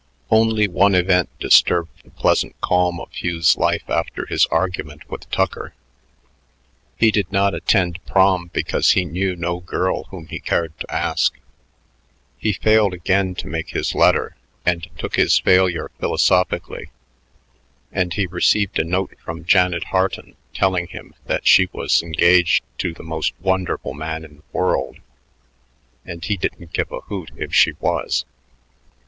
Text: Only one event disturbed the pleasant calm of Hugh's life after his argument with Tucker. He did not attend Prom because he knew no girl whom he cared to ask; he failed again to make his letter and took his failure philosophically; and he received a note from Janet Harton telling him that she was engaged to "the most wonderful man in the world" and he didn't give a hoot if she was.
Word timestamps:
Only 0.31 0.67
one 0.67 0.95
event 0.95 1.29
disturbed 1.39 2.03
the 2.03 2.09
pleasant 2.09 2.59
calm 2.59 2.99
of 2.99 3.11
Hugh's 3.13 3.55
life 3.55 3.87
after 3.87 4.25
his 4.25 4.47
argument 4.47 5.07
with 5.11 5.29
Tucker. 5.29 5.75
He 6.97 7.11
did 7.11 7.31
not 7.31 7.53
attend 7.53 8.03
Prom 8.07 8.47
because 8.51 8.93
he 8.93 9.05
knew 9.05 9.35
no 9.35 9.59
girl 9.59 10.05
whom 10.05 10.25
he 10.25 10.39
cared 10.39 10.75
to 10.79 10.91
ask; 10.91 11.37
he 12.39 12.51
failed 12.51 12.95
again 12.95 13.35
to 13.35 13.47
make 13.47 13.69
his 13.69 13.93
letter 13.93 14.35
and 14.65 14.87
took 14.97 15.17
his 15.17 15.37
failure 15.37 15.91
philosophically; 15.99 16.89
and 17.91 18.15
he 18.15 18.25
received 18.25 18.79
a 18.79 18.83
note 18.83 19.15
from 19.23 19.45
Janet 19.45 19.83
Harton 19.83 20.35
telling 20.51 20.87
him 20.87 21.13
that 21.27 21.45
she 21.45 21.69
was 21.71 22.01
engaged 22.01 22.63
to 22.79 22.95
"the 22.95 23.03
most 23.03 23.33
wonderful 23.39 23.93
man 23.93 24.25
in 24.25 24.37
the 24.37 24.43
world" 24.51 24.97
and 26.03 26.25
he 26.25 26.37
didn't 26.37 26.73
give 26.73 26.91
a 26.91 27.01
hoot 27.01 27.29
if 27.37 27.53
she 27.53 27.73
was. 27.73 28.25